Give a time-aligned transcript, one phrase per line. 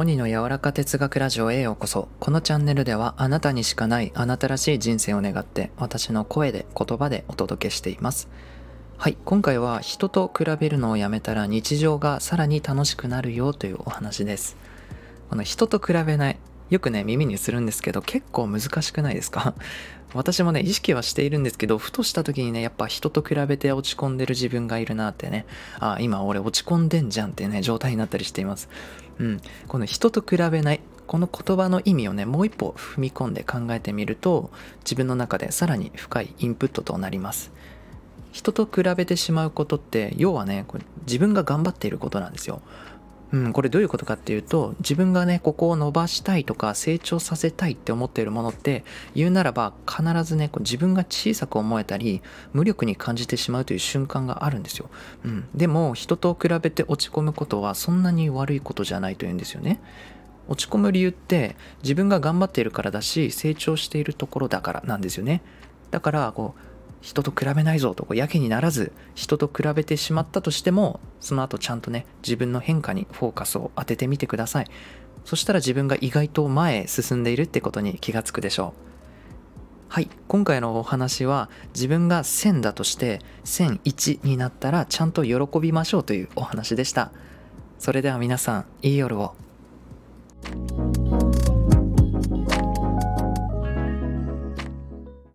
[0.00, 2.08] モニの柔らか哲学ラジオへようこそ。
[2.20, 8.30] このチャンネルではあなたにしかないあなたらしい人生を願って私の声で言葉でお届けしています。
[8.96, 14.56] はい、今回は人と比べるのをやめたら日常がさらに楽しくなるよというお話です。
[15.28, 16.38] この人と比べない。
[16.70, 19.54] よくね、耳にするんですけど結構難しくないですか？
[20.14, 25.46] 私もね、意識はしているんですけど、ふとした時にね、やっぱ人と比べて落ち込んでる自分がいるなってね、
[25.78, 28.68] あ、今俺落ち込んでんじゃんってね、状態になったりしています。
[29.18, 29.40] うん。
[29.68, 34.50] この人と比べない、この言葉の意味をね、もう一歩踏み込んで考えてみると、
[34.84, 37.52] 自分の中でさらに深いインプットとなります。
[38.32, 40.64] 人と比べてしまうことって、要はね、
[41.06, 42.62] 自分が頑張っていることなんですよ。
[43.32, 48.84] うん、これどういうことかっていうと自分がねここを伸ばしたいとか成長させたいって思っているものって
[49.14, 54.90] 言うならば必ずねこう自分が小さく思えたり無力に感じてしまうという瞬間があるんですよ、
[55.24, 59.80] うん、でも人と比べて落ち込むことはそんなに悪いことじゃないというんですよね。
[60.48, 61.54] 落ち込む理由って
[61.84, 65.42] 自分が頑張っているからだし成長しているところだからなんですよね。
[65.92, 66.69] だからこう
[67.00, 74.66] 人と比べないぞとこうやけにならず人と比べてしまったとしてもその後ちゃんとね自分の変化にフォーカスを当ててみてください。
[75.24, 78.90] そしたら自分が意外と前へ進んでいるってことに気がつくでしょう。
[79.88, 87.10] はい今回のお話は自分が1000だとして1001になったらちゃんと喜びましょうというお話でした。
[87.78, 89.34] それでは皆さんいい夜を。